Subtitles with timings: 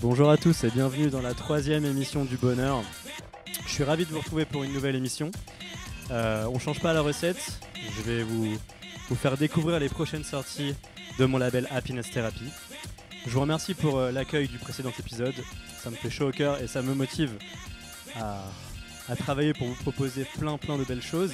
[0.00, 2.82] Bonjour à tous et bienvenue dans la troisième émission du bonheur.
[3.66, 5.30] Je suis ravi de vous retrouver pour une nouvelle émission.
[6.10, 7.60] Euh, on change pas la recette.
[7.96, 8.56] Je vais vous,
[9.16, 10.74] faire découvrir les prochaines sorties
[11.18, 12.44] de mon label Happiness Therapy.
[13.26, 15.34] Je vous remercie pour euh, l'accueil du précédent épisode.
[15.82, 17.32] Ça me fait chaud au cœur et ça me motive
[18.16, 18.42] à,
[19.08, 21.32] à travailler pour vous proposer plein plein de belles choses.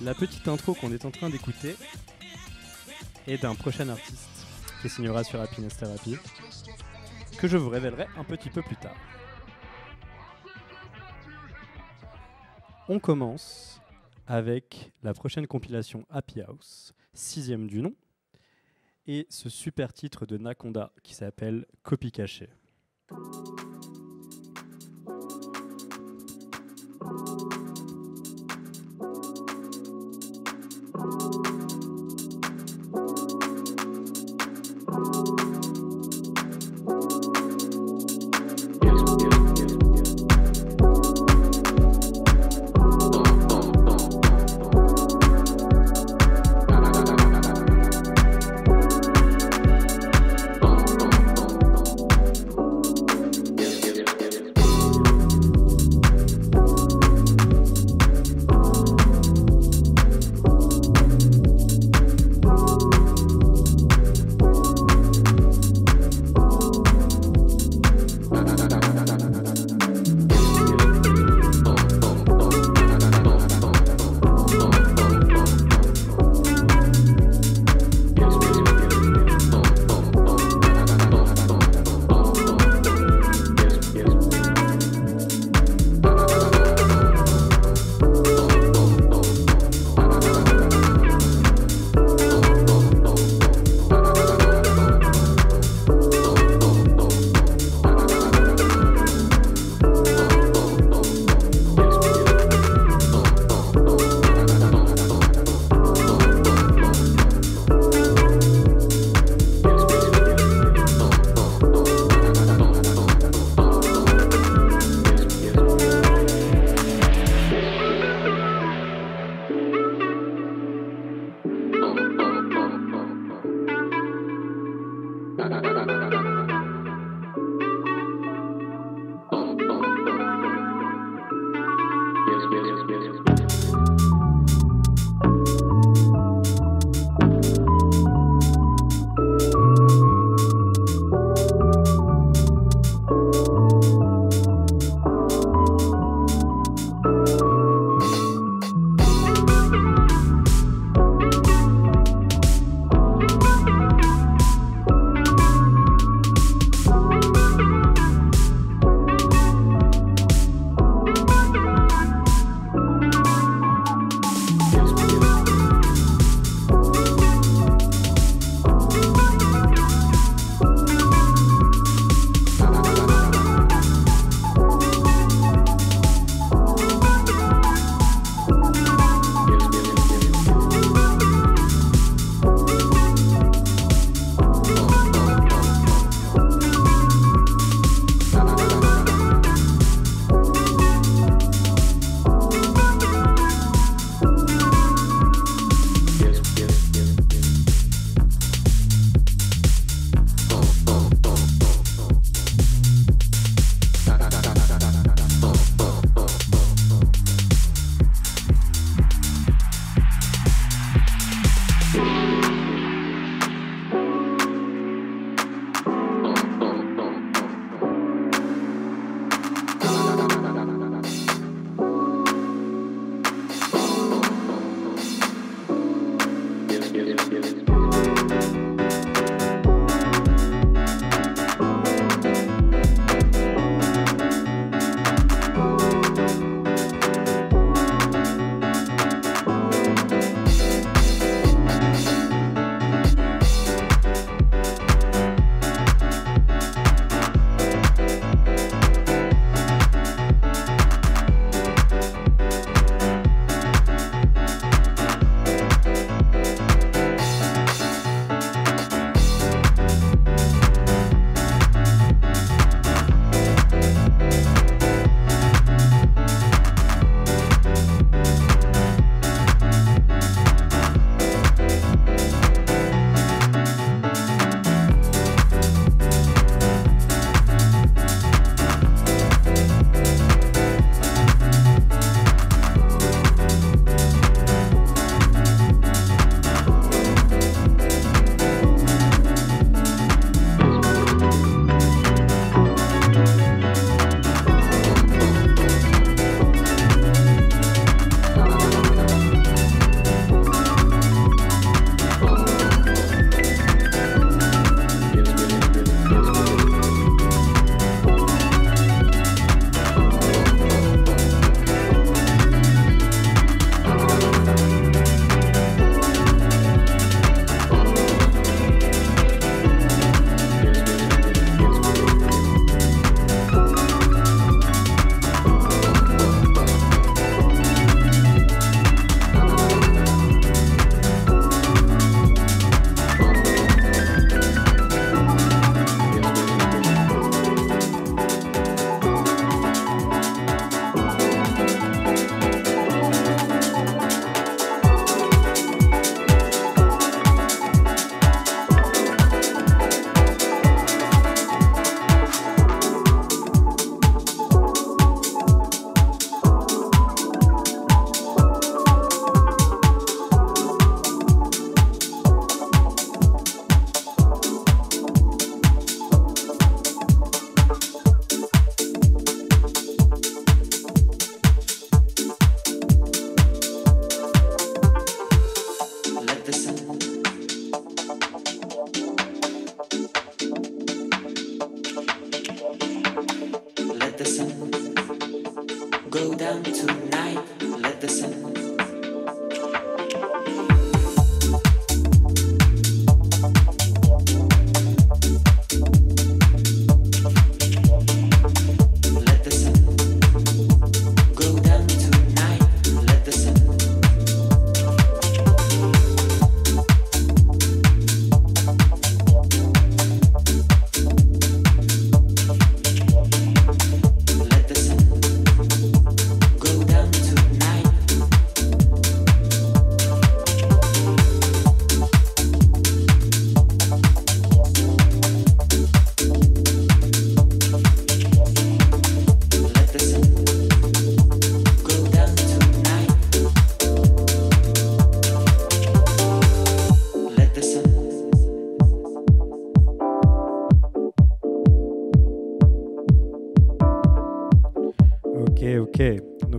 [0.00, 1.76] La petite intro qu'on est en train d'écouter
[3.26, 4.28] est d'un prochain artiste
[4.80, 6.16] qui signera sur Happiness Therapy
[7.40, 8.96] que je vous révélerai un petit peu plus tard.
[12.86, 13.80] On commence
[14.26, 17.94] avec la prochaine compilation Happy House, sixième du nom,
[19.06, 22.50] et ce super titre de Nakonda qui s'appelle Copie cachée.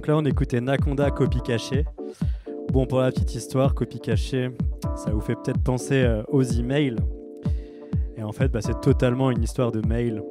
[0.01, 1.85] Donc là, on écoutait Nakonda Copie Cachée.
[2.73, 4.49] Bon, pour la petite histoire, Copie Cachée,
[4.95, 6.95] ça vous fait peut-être penser euh, aux emails.
[8.17, 10.23] Et en fait, bah, c'est totalement une histoire de mail.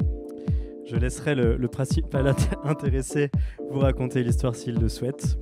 [0.87, 2.35] Je laisserai le, le principal
[2.65, 3.31] intéressé
[3.71, 5.39] vous raconter l'histoire s'il le souhaite.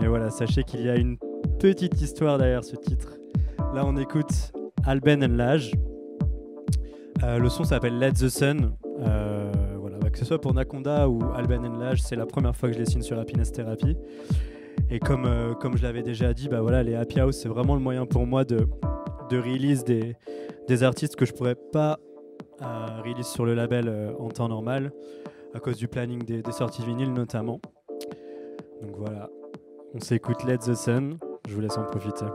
[0.00, 1.18] Mais voilà, sachez qu'il y a une
[1.58, 3.18] petite histoire derrière ce titre.
[3.74, 4.54] Là, on écoute
[4.86, 5.72] Alben and Lage.
[7.22, 8.72] Euh, le son s'appelle Let the Sun.
[9.00, 9.52] Euh,
[10.12, 12.80] que ce soit pour Nakonda ou Alben and Lage, c'est la première fois que je
[12.80, 13.96] les signe sur Happiness Therapy.
[14.90, 17.74] Et comme, euh, comme je l'avais déjà dit, bah voilà, les Happy House, c'est vraiment
[17.74, 18.66] le moyen pour moi de,
[19.30, 20.16] de release des,
[20.68, 21.98] des artistes que je pourrais pas
[23.04, 24.92] release sur le label en temps normal,
[25.52, 27.60] à cause du planning des, des sorties vinyles notamment.
[28.82, 29.28] Donc voilà,
[29.94, 32.26] on s'écoute Let the Sun, je vous laisse en profiter.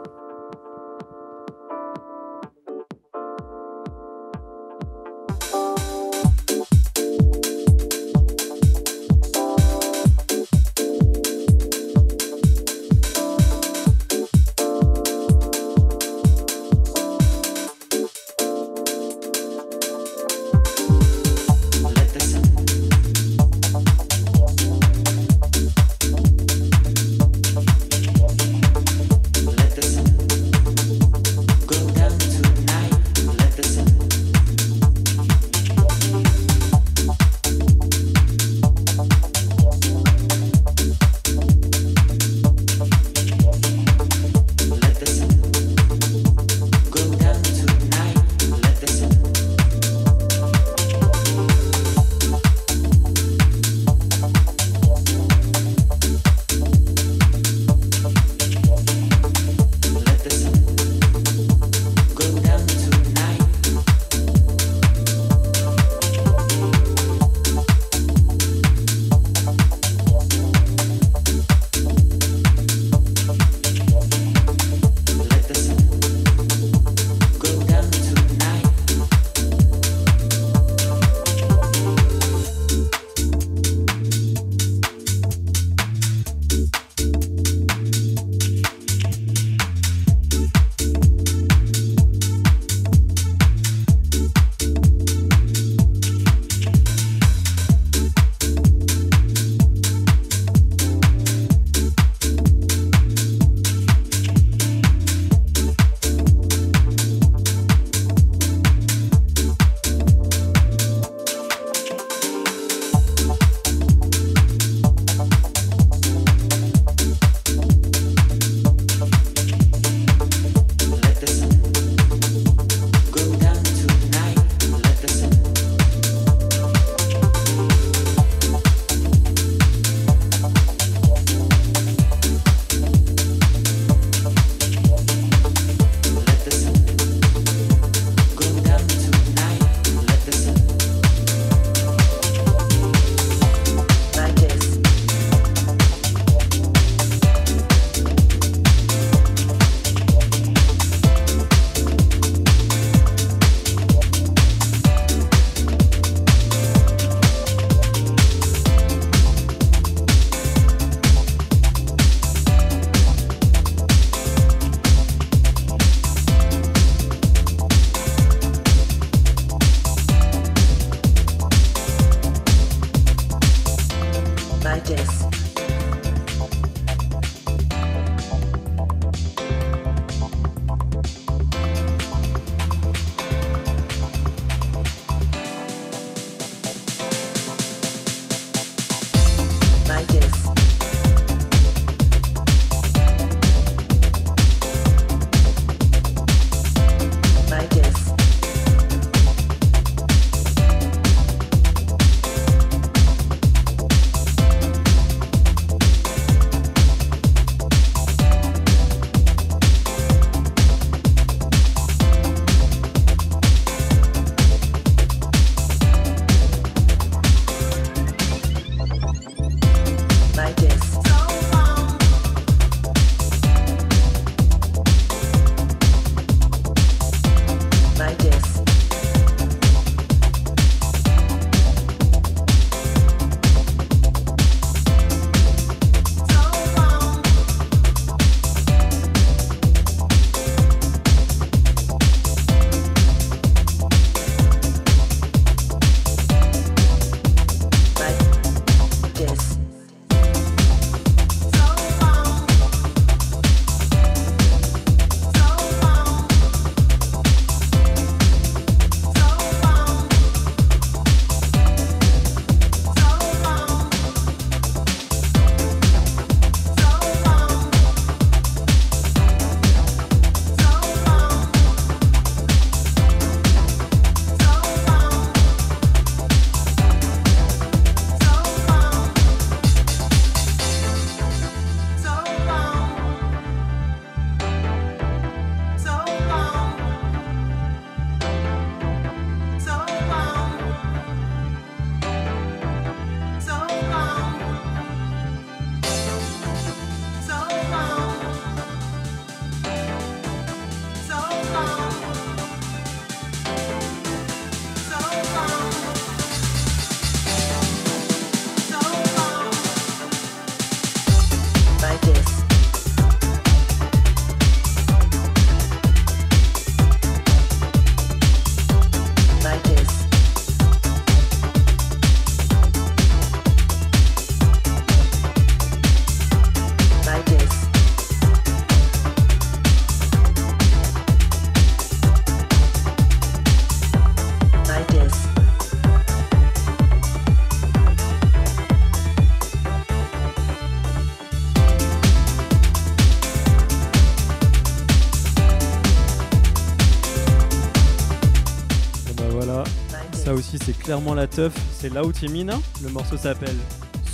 [350.64, 352.60] C'est clairement la teuf, c'est Lao Timina.
[352.82, 353.56] Le morceau s'appelle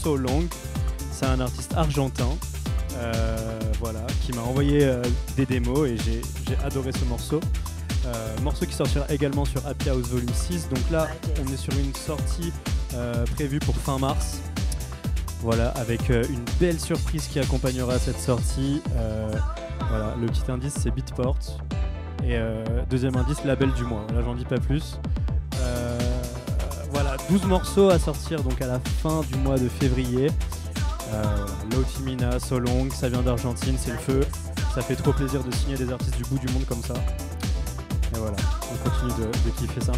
[0.02, 0.44] So Long.
[1.12, 2.30] C'est un artiste argentin,
[2.98, 5.02] euh, voilà, qui m'a envoyé euh,
[5.38, 6.22] des démos et j'ai
[6.64, 7.40] adoré ce morceau.
[8.06, 10.70] Euh, morceau qui sortira également sur Happy House Volume 6.
[10.70, 11.08] Donc là,
[11.42, 12.52] on est sur une sortie
[13.36, 14.40] prévue pour fin mars.
[15.42, 18.82] Voilà, avec une belle surprise qui accompagnera cette sortie.
[19.90, 21.60] voilà, le petit indice c'est Beatport.
[22.24, 22.38] Et
[22.90, 24.06] deuxième indice, label du mois.
[24.14, 25.00] Là, j'en dis pas plus.
[27.30, 30.30] Voilà, 12 morceaux à sortir donc à la fin du mois de février.
[31.14, 34.22] Euh, So Long, ça vient d'Argentine, c'est le feu.
[34.74, 36.96] Ça fait trop plaisir de signer des artistes du bout du monde comme ça.
[38.16, 38.38] Et voilà,
[38.72, 39.94] on continue de kiffer ça.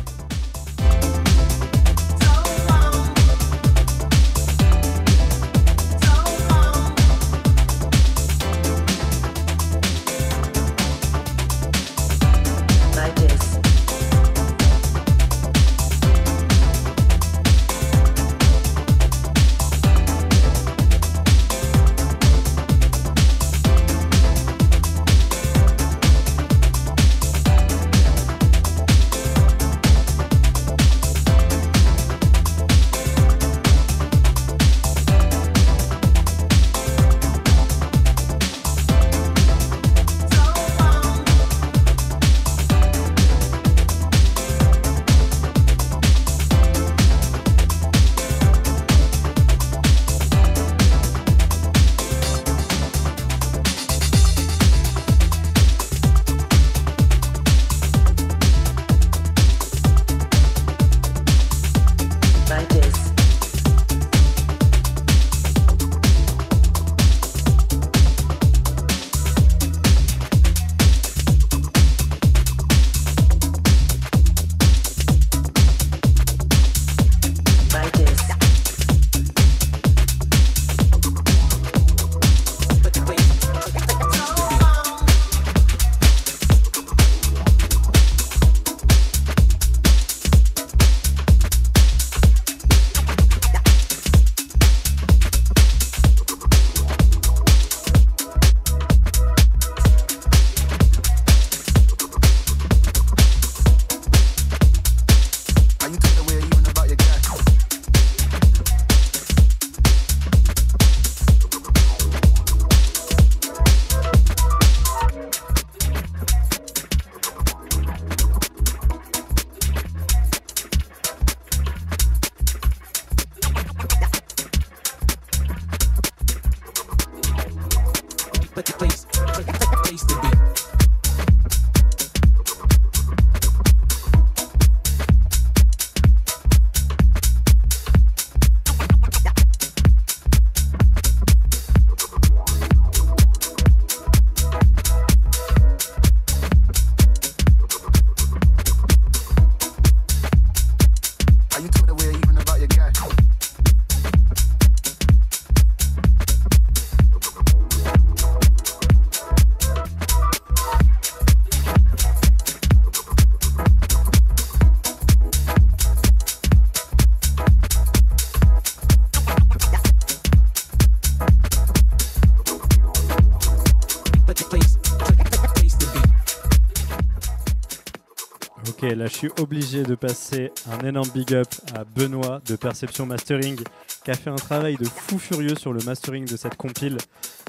[179.08, 183.62] Je suis obligé de passer un énorme big up à Benoît de Perception Mastering
[184.04, 186.98] qui a fait un travail de fou furieux sur le mastering de cette compile.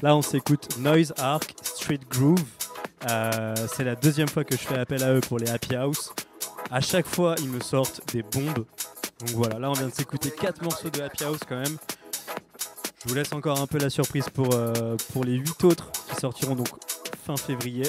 [0.03, 2.43] Là on s'écoute Noise Arc Street Groove.
[3.09, 6.13] Euh, c'est la deuxième fois que je fais appel à eux pour les Happy House.
[6.69, 8.65] À chaque fois ils me sortent des bombes.
[9.19, 11.77] Donc voilà, là on vient de s'écouter 4 morceaux de Happy House quand même.
[13.03, 16.15] Je vous laisse encore un peu la surprise pour, euh, pour les 8 autres qui
[16.19, 16.67] sortiront donc
[17.25, 17.85] fin février.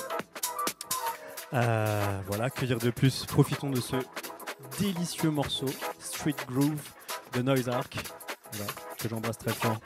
[1.55, 3.25] Euh, voilà, que dire de plus?
[3.27, 3.97] Profitons de ce
[4.79, 5.67] délicieux morceau,
[5.99, 6.81] Street Groove
[7.33, 7.97] de Noise Arc,
[8.99, 9.79] que j'embrasse très fort.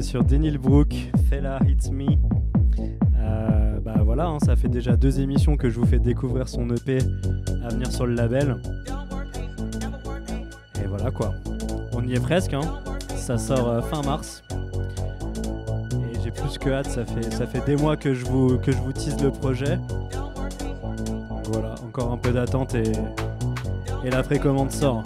[0.00, 0.94] Sur Denil Brook,
[1.28, 2.06] Fella Hits Me.
[3.18, 6.68] Euh, bah voilà, hein, ça fait déjà deux émissions que je vous fais découvrir son
[6.70, 6.98] EP
[7.64, 8.56] à venir sur le label.
[10.82, 11.34] Et voilà quoi.
[11.92, 12.60] On y est presque, hein.
[13.16, 14.42] ça sort euh, fin mars.
[15.92, 18.78] Et j'ai plus que hâte, ça fait, ça des mois que je vous, que je
[18.78, 19.78] vous tease le projet.
[21.50, 22.92] voilà, encore un peu d'attente et,
[24.04, 25.02] et la précommande sort.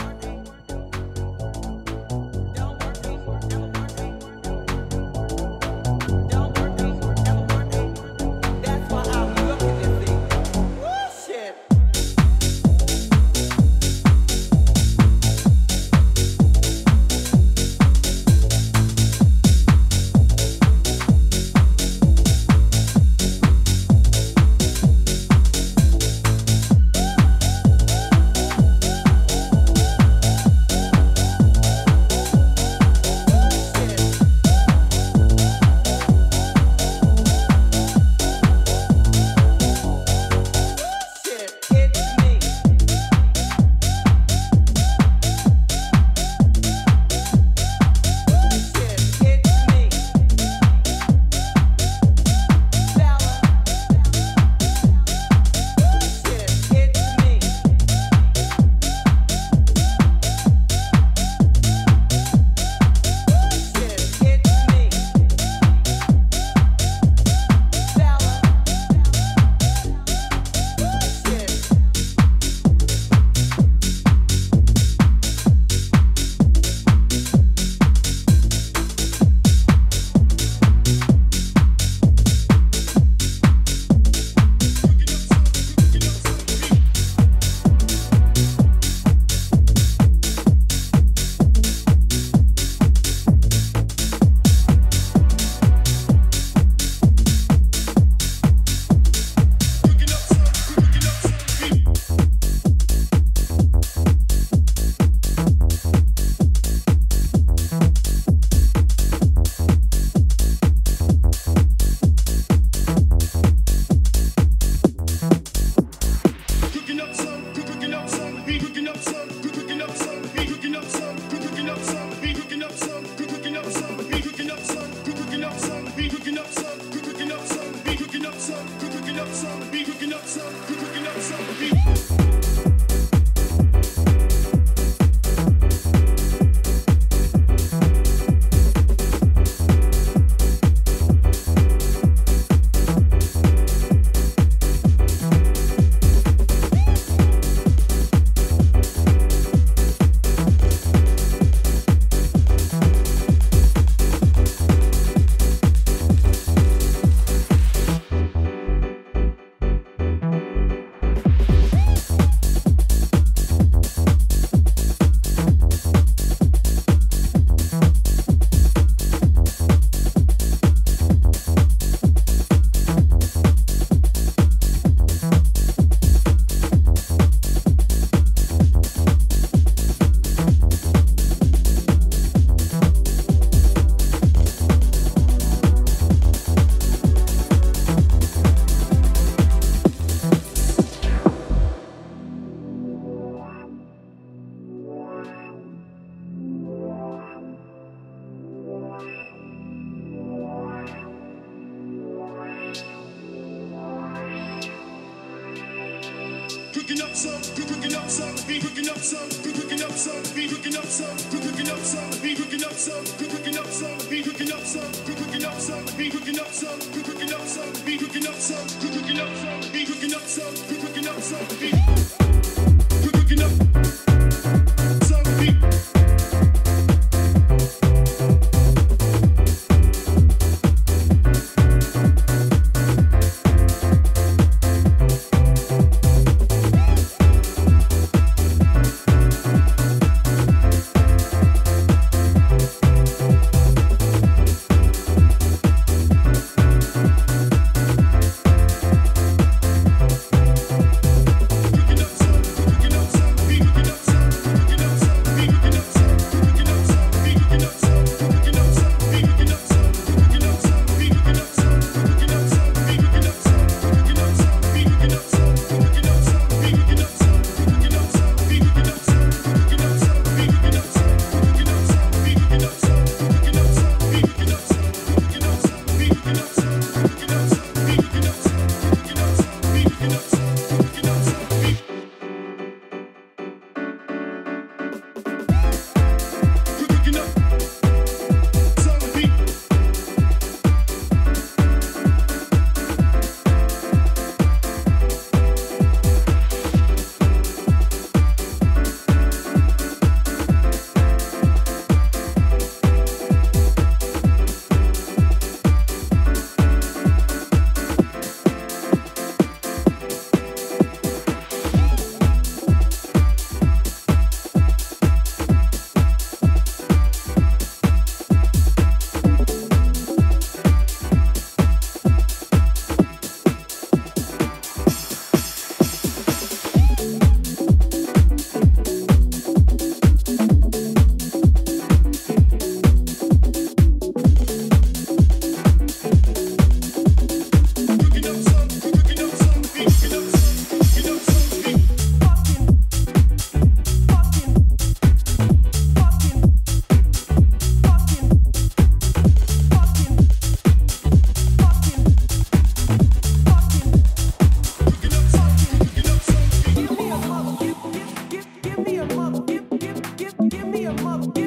[360.96, 361.39] them up.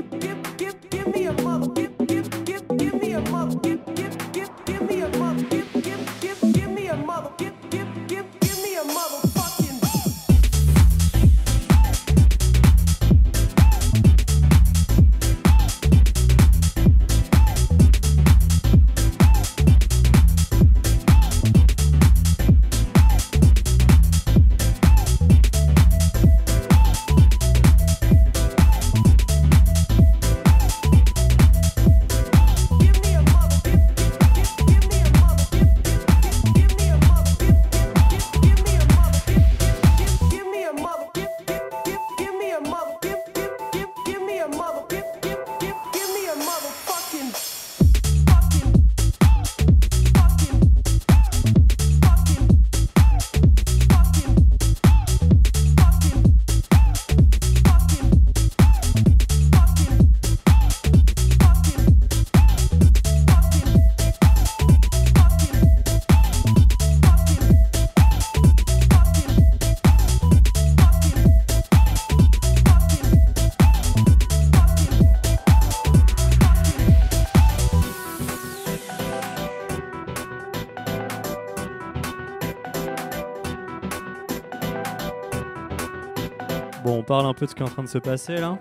[87.13, 88.57] Parle un peu de ce qui est en train de se passer là.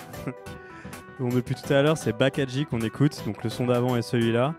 [1.20, 4.54] depuis tout à l'heure, c'est Bakaji qu'on écoute, donc le son d'avant est celui-là.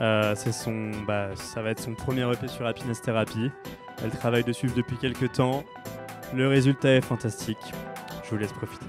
[0.00, 3.50] Euh, c'est son, bah, ça va être son premier EP sur Happiness Therapy.
[4.02, 5.64] Elle travaille dessus depuis quelques temps.
[6.32, 7.58] Le résultat est fantastique.
[8.24, 8.86] Je vous laisse profiter.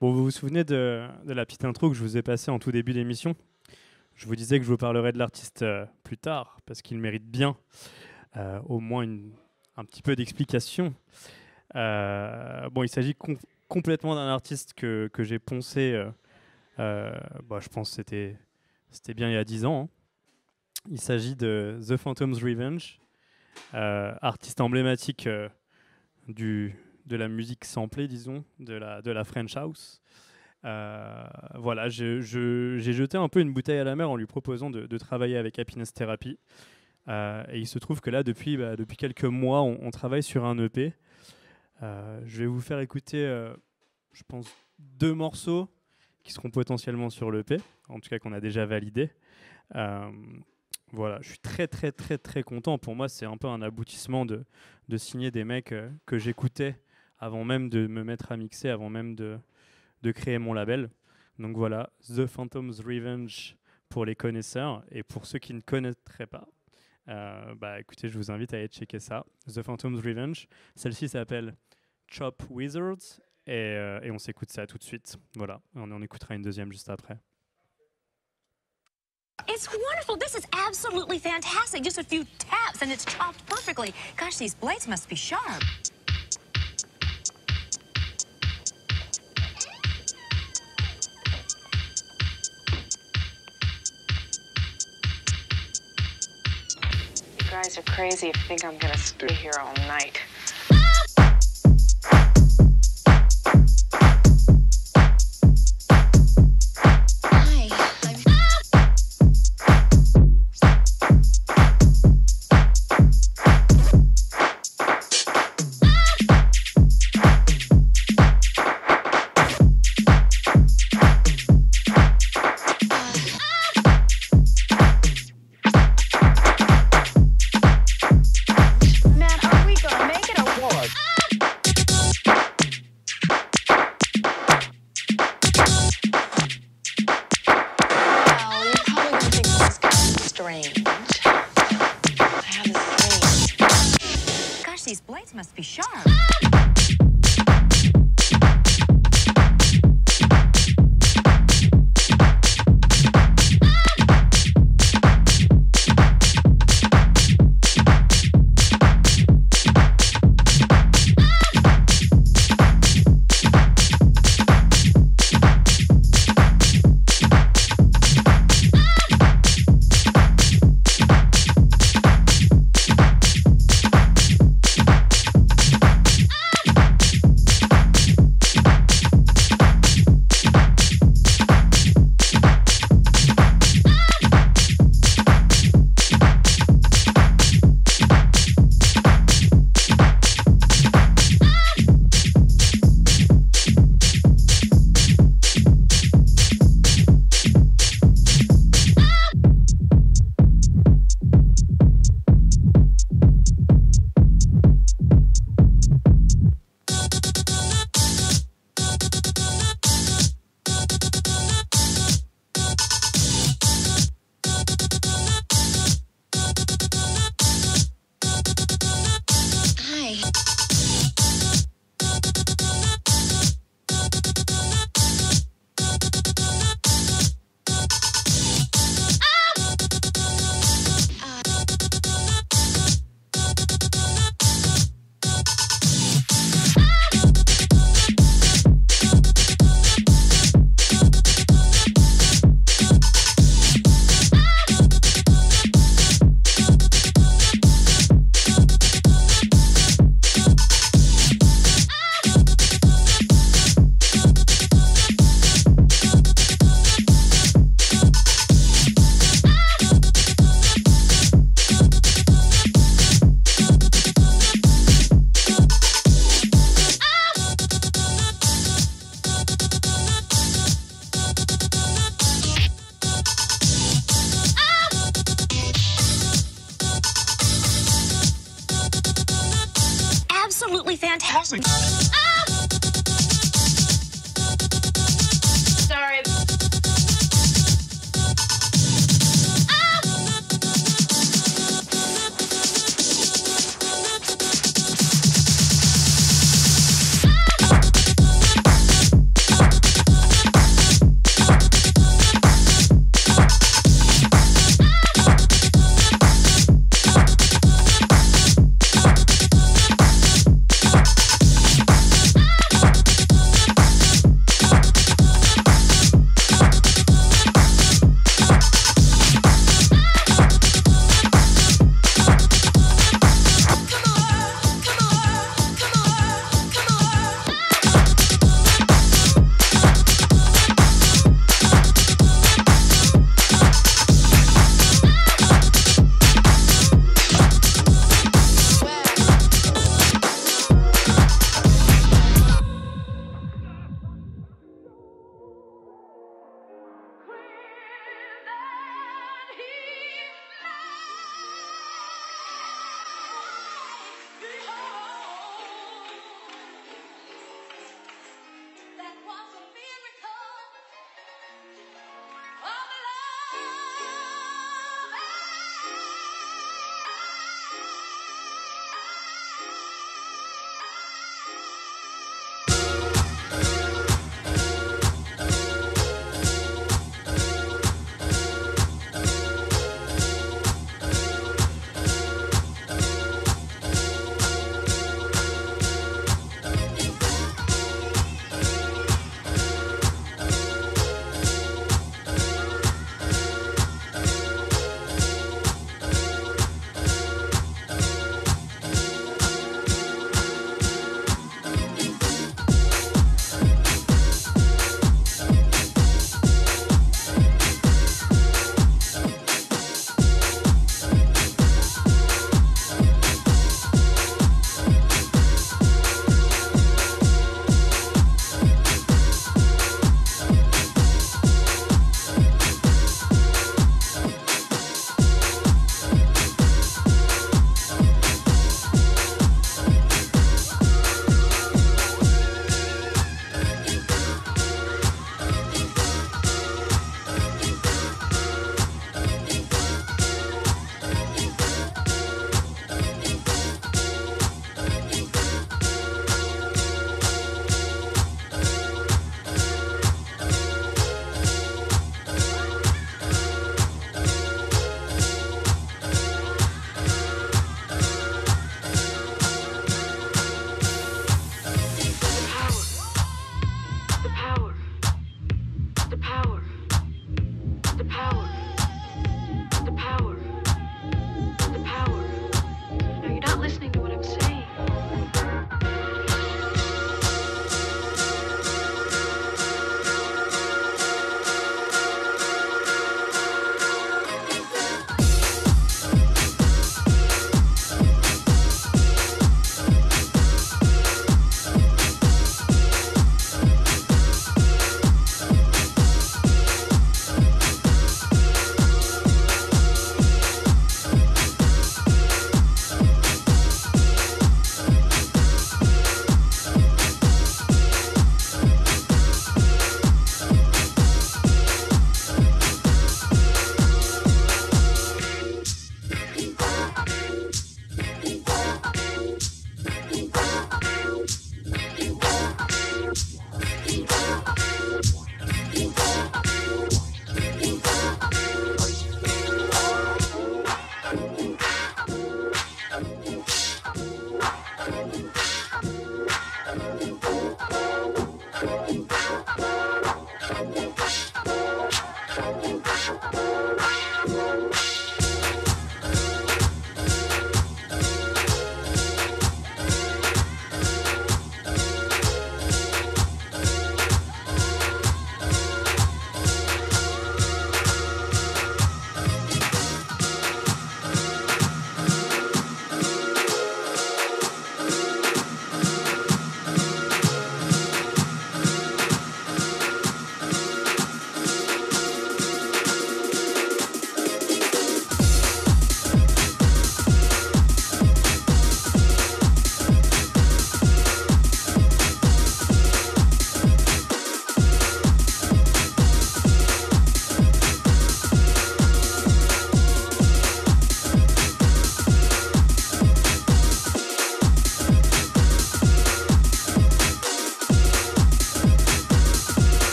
[0.00, 2.70] Bon, vous vous souvenez de, la petite intro que je vous ai passée en tout
[2.70, 3.34] début d'émission?
[4.14, 7.28] Je vous disais que je vous parlerai de l'artiste euh, plus tard, parce qu'il mérite
[7.28, 7.56] bien
[8.36, 9.08] euh, au moins
[9.76, 10.94] un petit peu d'explication.
[11.74, 13.16] Euh, bon, il s'agit
[13.66, 16.00] complètement d'un artiste que, j'ai poncé,
[16.78, 18.36] bah, je pense que c'était,
[18.92, 19.90] c'était bien il y a 10 ans.
[19.90, 20.90] Hein.
[20.92, 23.00] Il s'agit de The Phantom's Revenge,
[23.72, 25.28] artiste emblématique
[26.28, 26.76] du,
[27.08, 30.00] de la musique samplée, disons, de la, de la French House.
[30.64, 34.98] Euh, voilà, j'ai jeté un peu une bouteille à la mer en lui proposant de,
[34.98, 36.38] travailler avec Happiness Therapy.
[37.08, 40.44] Euh, et il se trouve que là, depuis, bah, depuis quelques mois, on, travaille sur
[40.44, 40.92] un EP.
[41.82, 43.24] Euh, je vais vous faire écouter,
[44.12, 44.46] je pense,
[44.78, 45.68] deux morceaux
[46.22, 49.10] qui seront potentiellement sur l'EP, en tout cas qu'on a déjà validé.
[50.92, 52.78] voilà, je suis très très très très content.
[52.78, 54.44] Pour moi, c'est un peu un aboutissement de,
[54.88, 56.76] de signer des mecs que j'écoutais
[57.18, 59.38] avant même de me mettre à mixer, avant même de,
[60.02, 60.90] de créer mon label.
[61.38, 63.56] Donc voilà, The Phantom's Revenge
[63.88, 66.48] pour les connaisseurs et pour ceux qui ne connaîtraient pas.
[67.08, 69.24] Euh, bah écoutez, je vous invite à aller checker ça.
[69.46, 70.46] The Phantom's Revenge.
[70.74, 71.54] Celle-ci s'appelle
[72.10, 75.16] Chop Wizards et, euh, et on s'écoute ça tout de suite.
[75.36, 77.18] Voilà, on en écoutera une deuxième juste après.
[79.48, 80.18] It's wonderful.
[80.18, 81.82] This is absolutely fantastic.
[81.82, 83.94] Just a few taps and it's chopped perfectly.
[84.16, 85.62] Gosh, these blades must be sharp.
[97.68, 100.18] Guys are crazy if you think I'm gonna stay here all night.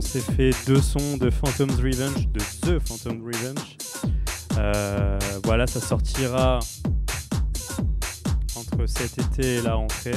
[0.00, 3.76] S'est fait deux sons de Phantom's Revenge, de The Phantom Revenge.
[4.58, 6.60] Euh, voilà, ça sortira
[8.56, 10.14] entre cet été et la rentrée.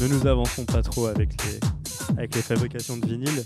[0.00, 3.44] Ne nous avançons pas trop avec les, fabrications de vinyle.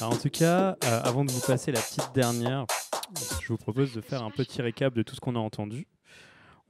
[0.00, 2.66] En tout cas, euh, avant de vous passer la petite dernière,
[3.40, 5.86] je vous propose de faire un petit récap de tout ce qu'on a entendu.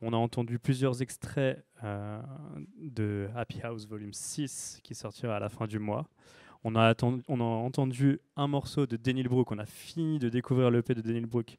[0.00, 2.20] On a entendu plusieurs extraits euh,
[2.78, 6.06] de Happy House Volume 6 qui sortira à la fin du mois.
[6.64, 6.94] On a,
[7.28, 9.50] entendu un morceau de Daniel Brook.
[9.50, 11.58] On a fini de découvrir l'EP de Daniel Brook,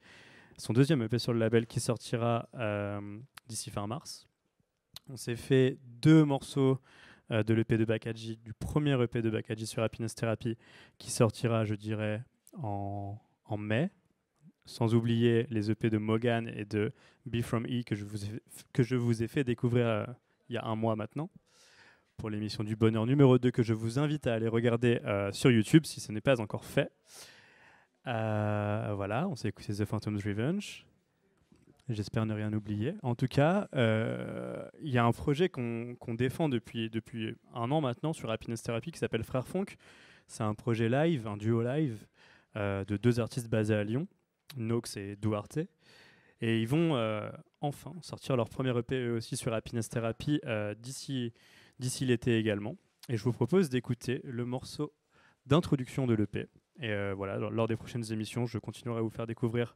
[0.57, 4.27] son deuxième EP sur le label qui sortira euh, d'ici fin mars.
[5.09, 6.79] On s'est fait deux morceaux
[7.31, 10.57] euh, de l'EP de Bakaji, du premier EP de Bakaji sur Happiness Therapy
[10.97, 12.23] qui sortira, je dirais,
[12.53, 13.19] en,
[13.57, 13.91] mai.
[14.65, 16.93] Sans oublier les EP de Mogan et de
[17.25, 18.41] Be From E que je vous ai,
[18.71, 20.05] que je vous ai fait découvrir euh,
[20.47, 21.29] il y a un mois maintenant
[22.17, 25.51] pour l'émission du bonheur numéro 2 que je vous invite à aller regarder euh, sur
[25.51, 26.91] YouTube si ce n'est pas encore fait.
[28.07, 30.85] Euh, voilà, on s'est écouté The Phantom's Revenge.
[31.89, 32.93] J'espère ne rien oublier.
[33.03, 36.89] En tout cas, euh, il y a un projet qu'on défend depuis,
[37.53, 39.65] un an maintenant sur Happiness Therapy qui s'appelle Frère Funk.
[40.27, 42.05] C'est un projet live, un duo live
[42.55, 44.07] de deux artistes basés à Lyon,
[44.55, 45.59] Nox et Duarte.
[46.39, 46.97] Et ils vont
[47.59, 50.39] enfin sortir leur premier EP aussi sur Happiness Therapy
[50.79, 51.33] d'ici
[51.79, 52.75] d'ici l'été également.
[53.09, 54.93] Et je vous propose d'écouter le morceau
[55.45, 56.47] d'introduction de l'EP.
[56.79, 59.75] Et euh, voilà, lors- des prochaines émissions, je continuerai à vous faire découvrir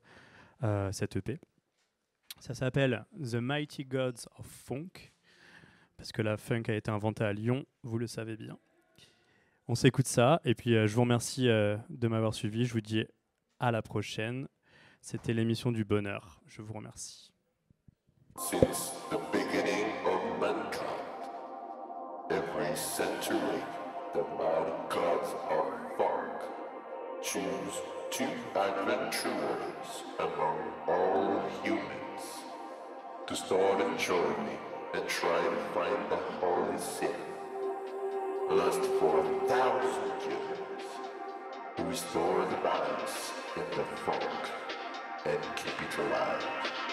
[0.64, 1.40] euh, cette EP.
[2.40, 5.12] Ça s'appelle The Mighty Gods of Funk,
[5.98, 8.58] parce que la funk a été inventée à Lyon, vous le savez bien.
[9.68, 12.66] On s'écoute ça, et puis euh, je vous remercie euh, de m'avoir suivi.
[12.66, 13.04] Je vous dis
[13.60, 14.48] à la prochaine.
[15.02, 16.42] C'était l'émission du bonheur.
[16.48, 17.32] Je vous remercie.
[22.30, 23.64] Every century,
[24.14, 25.66] the mighty gods of
[25.98, 26.42] funk
[27.24, 32.26] choose two adventurers among all humans
[33.28, 34.58] to start a journey
[34.94, 37.16] and try to find the holy sin.
[38.50, 40.86] Last for a thousand years,
[41.78, 44.24] to restore the balance in the funk
[45.26, 46.87] and keep it alive.